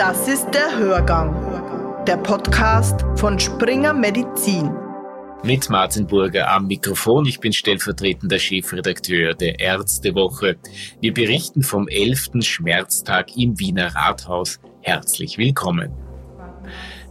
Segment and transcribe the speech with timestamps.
[0.00, 4.70] Das ist der Hörgang, der Podcast von Springer Medizin.
[5.44, 7.26] Mit Martin Burger am Mikrofon.
[7.26, 10.56] Ich bin stellvertretender Chefredakteur der Ärztewoche.
[11.02, 12.30] Wir berichten vom 11.
[12.40, 14.58] Schmerztag im Wiener Rathaus.
[14.80, 15.92] Herzlich willkommen.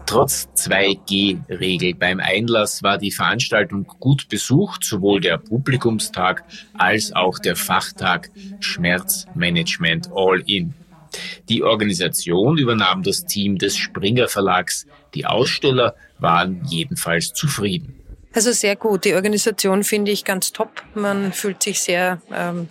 [0.08, 6.44] Trotz 2G-Regel beim Einlass war die Veranstaltung gut besucht, sowohl der Publikumstag
[6.74, 10.74] als auch der Fachtag Schmerzmanagement All-In.
[11.50, 14.86] Die Organisation übernahm das Team des Springer Verlags.
[15.14, 17.96] Die Aussteller waren jedenfalls zufrieden.
[18.34, 19.06] Also sehr gut.
[19.06, 20.84] Die Organisation finde ich ganz top.
[20.93, 22.68] Man fühlt sich sehr ähm,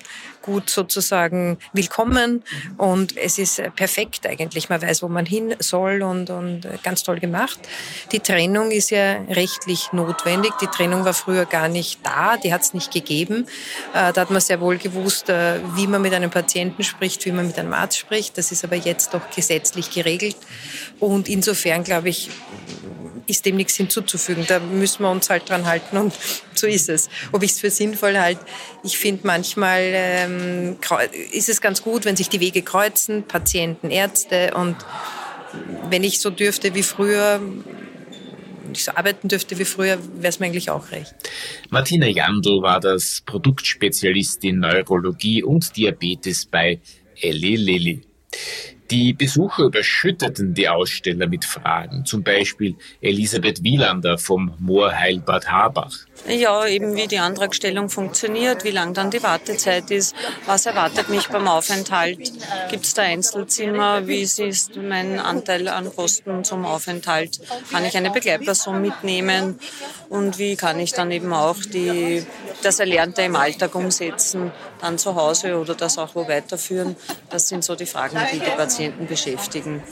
[0.49, 2.43] gut sozusagen willkommen
[2.79, 4.71] und es ist perfekt eigentlich.
[4.71, 7.59] Man weiß, wo man hin soll und, und ganz toll gemacht.
[8.13, 10.53] Die Trennung ist ja rechtlich notwendig.
[10.63, 13.47] Die Trennung war früher gar nicht da, die hat es nicht gegeben.
[13.93, 17.33] Äh, da hat man sehr wohl gewusst, äh, wie man mit einem Patienten spricht, wie
[17.33, 18.39] man mit einem Arzt spricht.
[18.39, 20.39] Das ist aber jetzt doch gesetzlich geregelt
[20.99, 22.31] und insofern glaube ich,
[23.29, 24.45] ist dem nichts hinzuzufügen.
[24.49, 26.15] Da müssen wir uns halt dran halten und
[26.55, 27.09] so ist es.
[27.33, 28.45] Ob ich es für sinnvoll halte,
[28.83, 30.38] ich finde manchmal ähm,
[31.33, 34.77] ist es ganz gut, wenn sich die Wege kreuzen, Patienten, Ärzte und
[35.89, 37.41] wenn ich so dürfte wie früher,
[38.73, 41.15] ich so arbeiten dürfte wie früher, wäre es mir eigentlich auch recht.
[41.71, 46.81] Martina Jandl war das Produktspezialistin Neurologie und Diabetes bei
[47.21, 48.03] Eli Lilly.
[48.91, 55.95] Die Besucher überschütteten die Aussteller mit Fragen, zum Beispiel Elisabeth Wielander vom Moorheilbad Habach.
[56.27, 61.29] Ja, eben wie die Antragstellung funktioniert, wie lang dann die Wartezeit ist, was erwartet mich
[61.29, 62.33] beim Aufenthalt,
[62.71, 68.11] gibt es da Einzelzimmer, wie ist mein Anteil an Kosten zum Aufenthalt, kann ich eine
[68.11, 69.59] Begleitperson mitnehmen?
[70.09, 72.25] Und wie kann ich dann eben auch die,
[72.63, 74.51] das Erlernte im Alltag umsetzen,
[74.81, 76.97] dann zu Hause oder das auch wo weiterführen.
[77.31, 79.83] Das sind so die Fragen, die die Patienten beschäftigen.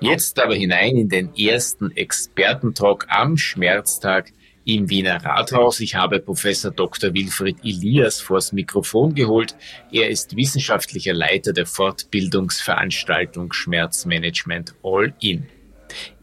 [0.00, 4.32] Jetzt aber hinein in den ersten Expertentalk am Schmerztag
[4.64, 5.80] im Wiener Rathaus.
[5.80, 7.14] Ich habe Professor Dr.
[7.14, 9.54] Wilfried Elias vors Mikrofon geholt.
[9.90, 15.46] Er ist wissenschaftlicher Leiter der Fortbildungsveranstaltung Schmerzmanagement All In.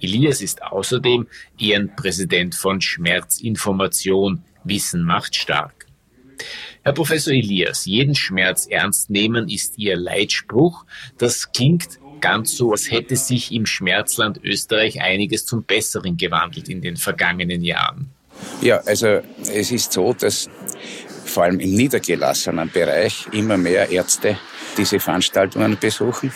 [0.02, 1.28] Elias ist außerdem
[1.60, 5.88] Ehrenpräsident von Schmerzinformation Wissen macht stark.
[6.84, 10.86] Herr Professor Elias, jeden Schmerz ernst nehmen ist Ihr Leitspruch.
[11.18, 16.82] Das klingt ganz so, als hätte sich im Schmerzland Österreich einiges zum Besseren gewandelt in
[16.82, 18.10] den vergangenen Jahren.
[18.62, 19.22] Ja, also
[19.54, 20.50] es ist so, dass
[21.26, 24.38] vor allem im niedergelassenen Bereich immer mehr Ärzte
[24.78, 26.32] diese Veranstaltungen besuchen,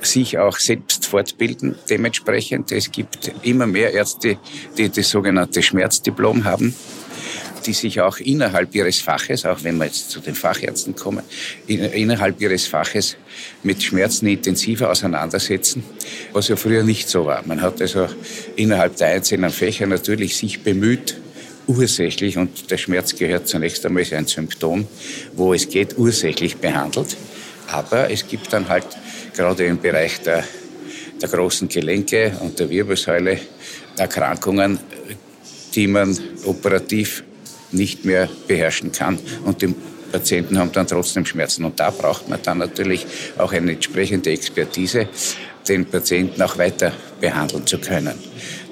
[0.00, 2.72] sich auch selbst fortbilden dementsprechend.
[2.72, 4.38] Es gibt immer mehr Ärzte,
[4.78, 6.74] die das sogenannte Schmerzdiplom haben
[7.66, 11.22] die sich auch innerhalb ihres Faches, auch wenn wir jetzt zu den Fachärzten kommen,
[11.66, 13.16] innerhalb ihres Faches
[13.62, 15.84] mit Schmerzen intensiver auseinandersetzen,
[16.32, 17.42] was ja früher nicht so war.
[17.46, 18.08] Man hat also
[18.56, 21.16] innerhalb der einzelnen Fächer natürlich sich bemüht,
[21.66, 24.86] ursächlich, und der Schmerz gehört zunächst einmal ein Symptom,
[25.34, 27.16] wo es geht, ursächlich behandelt.
[27.68, 28.86] Aber es gibt dann halt
[29.36, 30.44] gerade im Bereich der,
[31.22, 33.38] der großen Gelenke und der Wirbelsäule
[33.96, 34.80] Erkrankungen,
[35.74, 37.24] die man operativ
[37.72, 39.18] nicht mehr beherrschen kann.
[39.44, 39.74] Und die
[40.10, 41.64] Patienten haben dann trotzdem Schmerzen.
[41.64, 43.06] Und da braucht man dann natürlich
[43.38, 45.08] auch eine entsprechende Expertise,
[45.68, 48.14] den Patienten auch weiter behandeln zu können.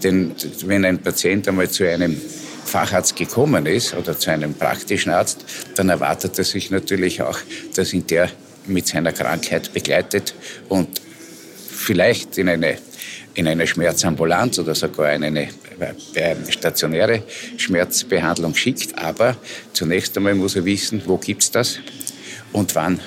[0.03, 0.35] Denn
[0.65, 2.21] wenn ein Patient einmal zu einem
[2.65, 5.45] Facharzt gekommen ist oder zu einem praktischen Arzt,
[5.77, 7.39] dann erwartet er sich natürlich auch,
[7.75, 8.31] dass ihn der
[8.67, 10.35] mit seiner Krankheit begleitet
[10.69, 11.01] und
[11.71, 12.77] vielleicht in eine,
[13.35, 15.49] in eine Schmerzambulanz oder sogar in eine
[16.49, 17.23] stationäre
[17.57, 18.99] Schmerzbehandlung schickt.
[18.99, 19.37] Aber
[19.73, 21.79] zunächst einmal muss er wissen, wo gibt es das
[22.53, 23.01] und wann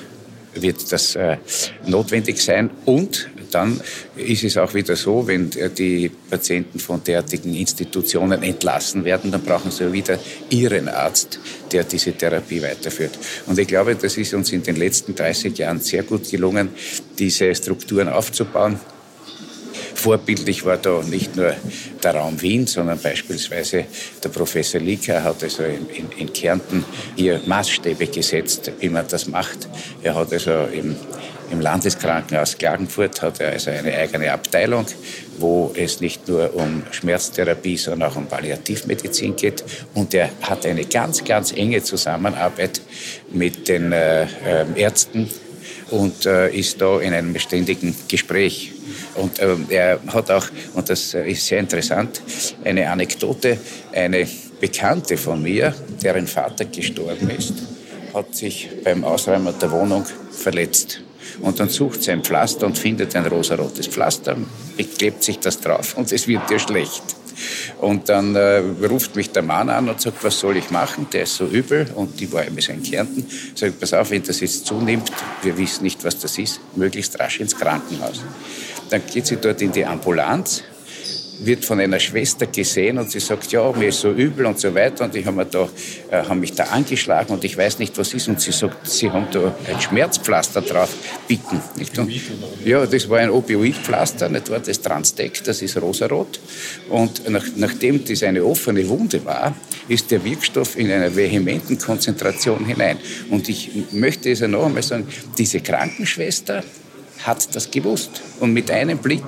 [0.54, 1.38] wird das äh,
[1.86, 2.70] notwendig sein.
[2.86, 3.82] Und dann
[4.16, 9.72] ist es auch wieder so, wenn die Patienten von derartigen Institutionen entlassen werden, dann brauchen
[9.72, 10.18] sie wieder
[10.50, 11.40] ihren Arzt,
[11.72, 13.18] der diese Therapie weiterführt.
[13.48, 16.70] Und ich glaube, das ist uns in den letzten 30 Jahren sehr gut gelungen,
[17.20, 18.80] diese Strukturen aufzubauen.
[20.02, 21.54] Vorbildlich war da nicht nur
[22.04, 23.86] der Raum Wien, sondern beispielsweise
[24.24, 26.84] der Professor Lieker hat also in, in, in Kärnten
[27.16, 29.70] hier Maßstäbe gesetzt, wie man das macht.
[30.02, 30.96] Er hat also im,
[31.52, 34.88] im Landeskrankenhaus Klagenfurt hat er also eine eigene Abteilung,
[35.38, 39.64] wo es nicht nur um Schmerztherapie, sondern auch um Palliativmedizin geht.
[39.94, 42.82] Und er hat eine ganz, ganz enge Zusammenarbeit
[43.32, 45.30] mit den äh, ähm, Ärzten
[45.92, 48.74] und äh, ist da in einem ständigen Gespräch.
[49.16, 52.22] Und äh, er hat auch, und das ist sehr interessant,
[52.64, 53.58] eine Anekdote,
[53.94, 54.28] eine
[54.60, 57.54] Bekannte von mir, deren Vater gestorben ist,
[58.14, 61.02] hat sich beim Ausräumen der Wohnung verletzt.
[61.42, 64.38] Und dann sucht sie ein Pflaster und findet ein rosarotes Pflaster,
[64.76, 67.04] beklebt sich das drauf und es wird ihr schlecht.
[67.80, 71.08] Und dann äh, ruft mich der Mann an und sagt, was soll ich machen?
[71.12, 73.26] Der ist so übel und die war immer so in Kärnten.
[73.56, 75.12] Sagt, pass auf, wenn das jetzt zunimmt,
[75.42, 78.22] wir wissen nicht, was das ist, möglichst rasch ins Krankenhaus.
[78.90, 80.64] Dann geht sie dort in die Ambulanz
[81.44, 84.74] wird von einer Schwester gesehen und sie sagt, ja, mir ist so übel und so
[84.74, 85.68] weiter und ich habe da,
[86.10, 89.10] äh, hab mich da angeschlagen und ich weiß nicht, was ist und sie sagt, sie
[89.10, 90.90] haben da ein Schmerzpflaster drauf
[91.28, 91.62] bieten.
[91.78, 91.98] Nicht?
[91.98, 92.12] Und,
[92.66, 94.60] ja, das war ein Opioidpflaster, nicht wahr?
[94.60, 96.40] das Transdeck, das ist rosarot
[96.90, 99.56] und nach, nachdem das eine offene Wunde war,
[99.88, 102.98] ist der Wirkstoff in einer vehementen Konzentration hinein.
[103.30, 106.64] Und ich möchte es ja noch einmal sagen, diese Krankenschwester
[107.24, 109.24] hat das gewusst und mit einem Blick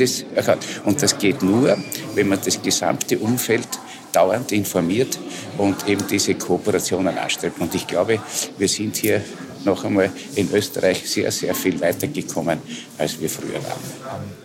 [0.00, 0.64] das erkannt.
[0.84, 1.76] Und das geht nur,
[2.14, 3.68] wenn man das gesamte Umfeld
[4.12, 5.18] dauernd informiert
[5.58, 7.60] und eben diese Kooperationen anstrebt.
[7.60, 8.18] Und ich glaube,
[8.58, 9.22] wir sind hier
[9.64, 12.58] noch einmal in Österreich sehr, sehr viel weitergekommen,
[12.98, 14.40] als wir früher waren.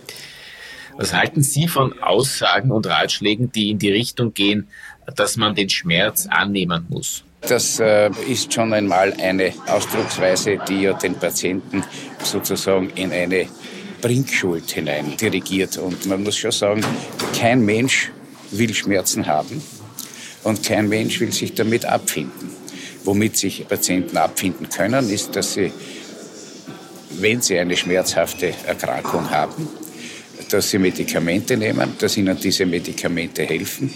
[0.98, 4.69] Was halten Sie von Aussagen und Ratschlägen, die in die Richtung gehen,
[5.16, 7.24] dass man den Schmerz annehmen muss?
[7.42, 11.84] Das äh, ist schon einmal eine Ausdrucksweise, die ja den Patienten
[12.24, 13.48] sozusagen in eine
[14.06, 15.80] Bringschuld hinein dirigiert.
[15.80, 16.86] Und man muss schon sagen,
[17.36, 18.12] kein Mensch
[18.52, 19.63] will Schmerzen haben
[20.44, 22.52] und kein Mensch will sich damit abfinden.
[23.04, 25.72] Womit sich Patienten abfinden können, ist, dass sie,
[27.19, 29.68] wenn sie eine schmerzhafte Erkrankung haben,
[30.50, 33.92] dass sie Medikamente nehmen, dass ihnen diese Medikamente helfen.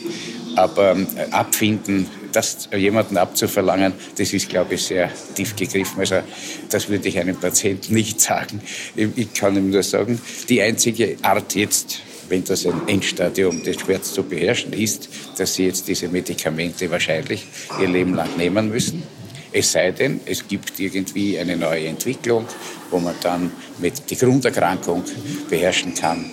[0.55, 5.99] Aber äh, abfinden das jemanden abzuverlangen, das ist, glaube ich, sehr tief gegriffen.
[5.99, 6.21] Also
[6.69, 8.61] das würde ich einem Patienten nicht sagen.
[8.95, 14.13] Ich kann ihm nur sagen, die einzige Art jetzt, wenn das ein Endstadium des Schmerz
[14.13, 17.45] zu beherrschen ist, dass sie jetzt diese Medikamente wahrscheinlich
[17.81, 19.03] ihr Leben lang nehmen müssen.
[19.51, 22.45] Es sei denn, es gibt irgendwie eine neue Entwicklung,
[22.91, 25.03] wo man dann mit die Grunderkrankung
[25.49, 26.29] beherrschen kann.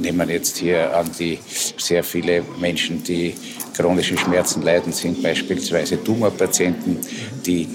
[0.00, 1.38] Nehmen wir jetzt hier an die
[1.76, 3.34] sehr viele Menschen, die
[3.80, 6.98] chronischen Schmerzen leiden, sind beispielsweise Tumorpatienten,
[7.46, 7.66] die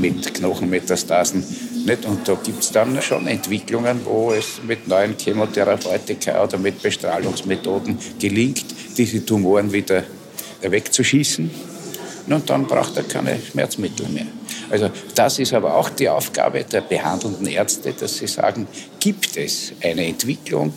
[0.00, 1.44] mit Knochenmetastasen
[1.86, 2.04] nicht?
[2.04, 7.98] Und da gibt es dann schon Entwicklungen, wo es mit neuen Chemotherapeutika oder mit Bestrahlungsmethoden
[8.18, 8.64] gelingt,
[8.96, 10.04] diese Tumoren wieder
[10.62, 11.50] wegzuschießen.
[12.28, 14.26] Und dann braucht er keine Schmerzmittel mehr.
[14.72, 18.66] Also das ist aber auch die Aufgabe der behandelnden Ärzte, dass sie sagen,
[19.00, 20.72] gibt es eine Entwicklung,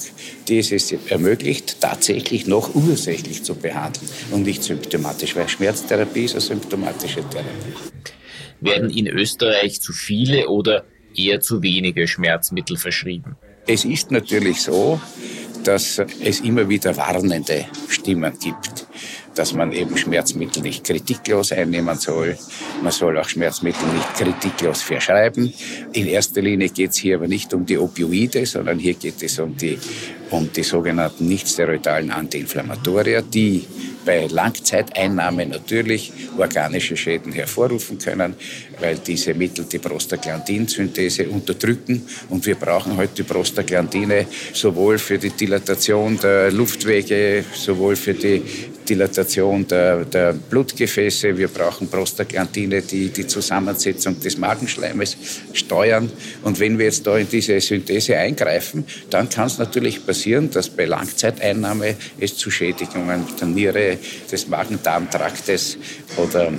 [0.49, 6.41] die es ermöglicht, tatsächlich noch ursächlich zu behandeln und nicht symptomatisch, weil Schmerztherapie ist eine
[6.41, 7.73] symptomatische Therapie.
[8.59, 10.83] Werden in Österreich zu viele oder
[11.15, 13.37] eher zu wenige Schmerzmittel verschrieben?
[13.65, 14.99] Es ist natürlich so,
[15.63, 18.84] dass es immer wieder warnende Stimmen gibt
[19.35, 22.37] dass man eben Schmerzmittel nicht kritiklos einnehmen soll.
[22.81, 25.53] Man soll auch Schmerzmittel nicht kritiklos verschreiben.
[25.93, 29.37] In erster Linie geht es hier aber nicht um die Opioide, sondern hier geht es
[29.39, 29.77] um die,
[30.35, 33.65] um die sogenannten nicht-steroidalen Antiinflammatoria, die
[34.05, 38.35] bei Langzeiteinnahme natürlich organische Schäden hervorrufen können,
[38.79, 42.05] weil diese Mittel die Prostaglandinsynthese unterdrücken.
[42.29, 48.43] Und wir brauchen heute die Prostaglandine sowohl für die Dilatation der Luftwege, sowohl für die
[48.87, 51.35] Dilatation der, der Blutgefäße.
[51.35, 55.17] Wir brauchen Prostaglandine, die die Zusammensetzung des Magenschleimes
[55.53, 56.11] steuern.
[56.43, 60.69] Und wenn wir jetzt da in diese Synthese eingreifen, dann kann es natürlich passieren, dass
[60.69, 63.97] bei Langzeiteinnahme es zu Schädigungen der Niere,
[64.31, 65.77] des Magen-Darm-Traktes
[66.17, 66.51] oder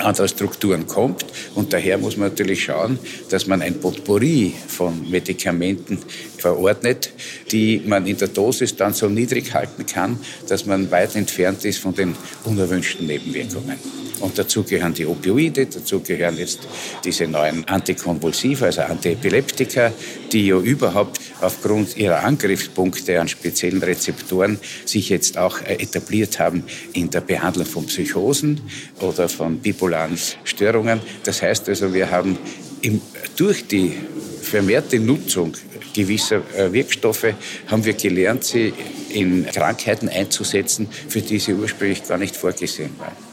[0.00, 1.24] anderer Strukturen kommt.
[1.54, 2.98] Und daher muss man natürlich schauen,
[3.30, 5.98] dass man ein Potpourri von Medikamenten
[6.38, 7.12] verordnet,
[7.50, 11.78] die man in der Dosis dann so niedrig halten kann, dass man weit entfernt ist
[11.78, 13.76] von den unerwünschten Nebenwirkungen.
[14.20, 16.60] Und dazu gehören die Opioide, dazu gehören jetzt
[17.04, 19.92] diese neuen Antikonvulsiva, also Antiepileptika,
[20.30, 26.64] die ja überhaupt aufgrund ihrer Angriffspunkte an speziellen Rezeptoren sich jetzt auch äh, etabliert haben
[26.92, 28.60] in der Behandlung von Psychosen
[29.00, 31.00] oder von bipolaren Störungen.
[31.24, 32.38] Das heißt also, wir haben
[32.80, 33.00] im,
[33.36, 33.94] durch die
[34.42, 35.56] vermehrte Nutzung
[35.94, 37.34] gewisser äh, Wirkstoffe
[37.66, 38.72] haben wir gelernt, sie
[39.10, 43.31] in Krankheiten einzusetzen, für die sie ursprünglich gar nicht vorgesehen waren.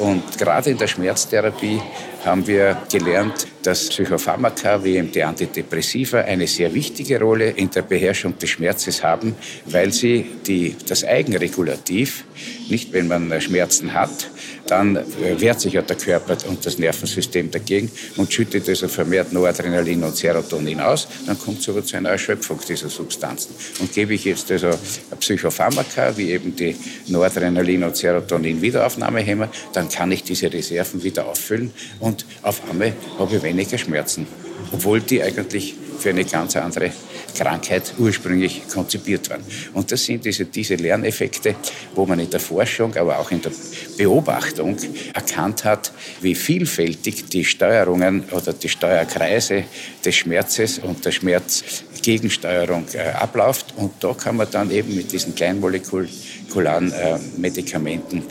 [0.00, 1.78] Und gerade in der Schmerztherapie
[2.24, 7.82] haben wir gelernt, dass Psychopharmaka wie eben die Antidepressiva eine sehr wichtige Rolle in der
[7.82, 9.34] Beherrschung des Schmerzes haben,
[9.66, 12.24] weil sie die, das Eigenregulativ,
[12.70, 14.30] nicht wenn man Schmerzen hat,
[14.66, 15.04] dann äh,
[15.38, 20.16] wehrt sich ja der Körper und das Nervensystem dagegen und schüttet also vermehrt Noradrenalin und
[20.16, 21.08] Serotonin aus.
[21.26, 23.54] Dann kommt es aber zu einer Erschöpfung dieser Substanzen.
[23.80, 24.70] Und gebe ich jetzt also
[25.18, 26.76] Psychopharmaka, wie eben die
[27.08, 33.36] Noradrenalin und Serotonin Wiederaufnahmehämmer, dann kann ich diese Reserven wieder auffüllen und auf einmal habe
[33.36, 34.26] ich weniger Schmerzen.
[34.72, 36.92] obwohl die eigentlich für eine ganz andere
[37.40, 39.42] Krankheit ursprünglich konzipiert waren.
[39.72, 41.54] Und das sind diese, diese Lerneffekte,
[41.94, 43.52] wo man in der Forschung, aber auch in der
[43.96, 44.76] Beobachtung
[45.14, 49.64] erkannt hat, wie vielfältig die Steuerungen oder die Steuerkreise
[50.04, 53.74] des Schmerzes und der Schmerzgegensteuerung äh, abläuft.
[53.74, 58.22] Und da kann man dann eben mit diesen kleinmolekularen äh, Medikamenten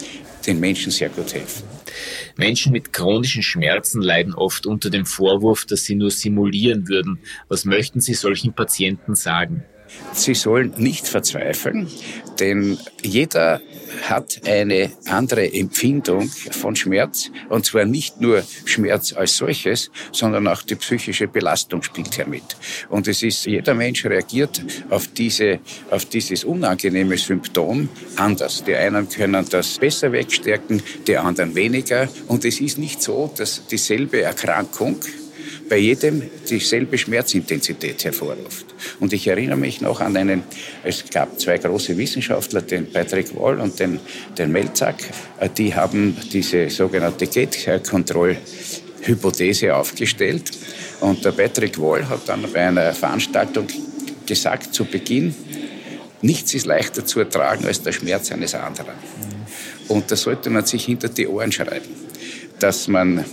[0.49, 1.63] den Menschen sehr gut helfen.
[2.35, 7.19] Menschen mit chronischen Schmerzen leiden oft unter dem Vorwurf, dass sie nur simulieren würden.
[7.47, 9.63] Was möchten Sie solchen Patienten sagen?
[10.13, 11.87] Sie sollen nicht verzweifeln,
[12.39, 13.61] denn jeder
[14.03, 17.31] hat eine andere Empfindung von Schmerz.
[17.49, 22.43] Und zwar nicht nur Schmerz als solches, sondern auch die psychische Belastung spielt hier mit.
[22.89, 28.63] Und es ist, jeder Mensch reagiert auf diese, auf dieses unangenehme Symptom anders.
[28.63, 32.07] Die einen können das besser wegstärken, die anderen weniger.
[32.27, 34.97] Und es ist nicht so, dass dieselbe Erkrankung
[35.69, 38.65] bei jedem dieselbe Schmerzintensität hervorruft.
[38.99, 40.41] Und ich erinnere mich noch an einen,
[40.83, 43.99] es gab zwei große Wissenschaftler, den Patrick Wall und den,
[44.37, 44.95] den Melzack,
[45.57, 50.51] die haben diese sogenannte Gate-Control-Hypothese aufgestellt.
[51.01, 53.67] Und der Patrick Wall hat dann bei einer Veranstaltung
[54.25, 55.35] gesagt zu Beginn,
[56.21, 58.95] nichts ist leichter zu ertragen als der Schmerz eines anderen.
[59.87, 61.89] Und da sollte man sich hinter die Ohren schreiben,
[62.59, 63.25] dass man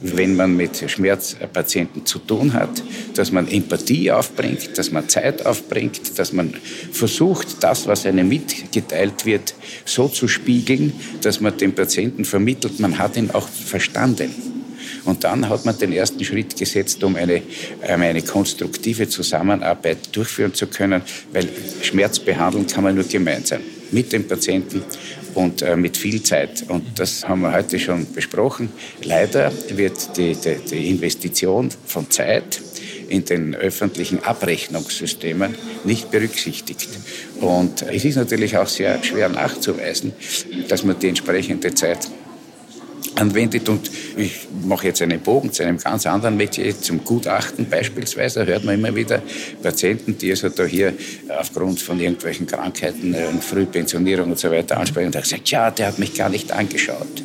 [0.00, 2.82] wenn man mit Schmerzpatienten zu tun hat,
[3.14, 6.54] dass man Empathie aufbringt, dass man Zeit aufbringt, dass man
[6.92, 12.98] versucht, das, was einem mitgeteilt wird, so zu spiegeln, dass man dem Patienten vermittelt, man
[12.98, 14.34] hat ihn auch verstanden.
[15.04, 17.42] Und dann hat man den ersten Schritt gesetzt, um eine,
[17.82, 21.48] um eine konstruktive Zusammenarbeit durchführen zu können, weil
[21.82, 23.60] Schmerz behandeln kann man nur gemeinsam
[23.92, 24.82] mit dem Patienten
[25.36, 26.64] und äh, mit viel Zeit.
[26.68, 28.70] Und das haben wir heute schon besprochen.
[29.02, 32.60] Leider wird die, die, die Investition von Zeit
[33.08, 36.88] in den öffentlichen Abrechnungssystemen nicht berücksichtigt.
[37.40, 40.12] Und es ist natürlich auch sehr schwer nachzuweisen,
[40.68, 42.10] dass man die entsprechende Zeit
[43.16, 43.68] anwendet.
[43.68, 48.40] Und ich mache jetzt einen Bogen zu einem ganz anderen Metier, zum Gutachten beispielsweise.
[48.40, 49.22] Da hört man immer wieder
[49.62, 50.94] Patienten, die also da hier
[51.28, 55.98] aufgrund von irgendwelchen Krankheiten, äh, Frühpensionierung und so weiter ansprechen und sagen, ja, der hat
[55.98, 57.22] mich gar nicht angeschaut.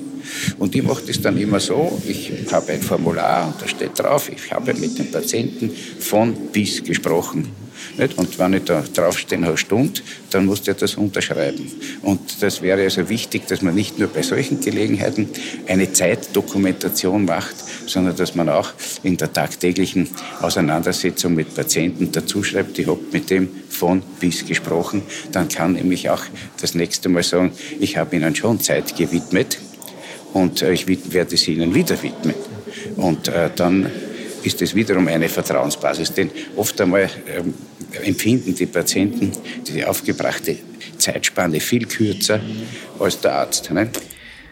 [0.57, 4.29] Und ich mache das dann immer so, ich habe ein Formular und da steht drauf,
[4.29, 7.61] ich habe mit dem Patienten von bis gesprochen.
[7.98, 8.18] Nicht?
[8.18, 11.72] Und wenn ich da draufstehen habe, Stunde, dann muss der das unterschreiben.
[12.02, 15.30] Und das wäre also wichtig, dass man nicht nur bei solchen Gelegenheiten
[15.68, 17.56] eine Zeitdokumentation macht,
[17.88, 18.72] sondern dass man auch
[19.04, 20.10] in der tagtäglichen
[20.42, 25.04] Auseinandersetzung mit Patienten dazu schreibt, ich habe mit dem von bis gesprochen.
[25.32, 26.24] Dann kann nämlich auch
[26.60, 29.58] das nächste Mal sagen, ich habe Ihnen schon Zeit gewidmet
[30.34, 32.36] und äh, ich werde es Ihnen wieder widmen.
[32.96, 33.90] Und äh, dann
[34.44, 36.14] ist es wiederum eine Vertrauensbasis.
[36.14, 37.54] Denn oft einmal ähm,
[38.03, 39.31] empfinden die Patienten
[39.67, 40.57] die aufgebrachte
[40.98, 42.39] Zeitspanne viel kürzer
[43.00, 43.71] als der Arzt.
[43.71, 43.89] Ne?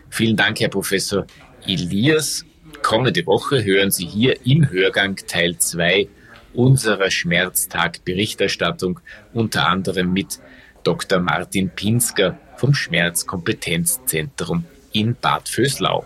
[0.09, 1.25] Vielen Dank, Herr Professor
[1.65, 2.45] Elias.
[2.81, 6.07] Kommende Woche hören Sie hier im Hörgang Teil 2
[6.53, 8.99] unserer Schmerztag-Berichterstattung,
[9.33, 10.39] unter anderem mit
[10.83, 11.19] Dr.
[11.19, 16.05] Martin Pinsker vom Schmerzkompetenzzentrum in Bad Vöslau.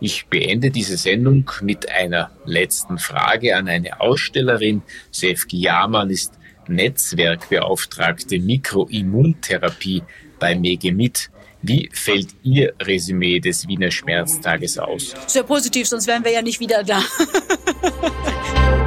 [0.00, 4.82] Ich beende diese Sendung mit einer letzten Frage an eine Ausstellerin.
[5.10, 6.32] Sefki Jaman ist
[6.68, 10.02] Netzwerkbeauftragte Mikroimmuntherapie
[10.38, 11.30] bei Megemit.
[11.60, 15.14] Wie fällt Ihr Resümee des Wiener Schmerztages aus?
[15.26, 17.02] Sehr positiv, sonst wären wir ja nicht wieder da.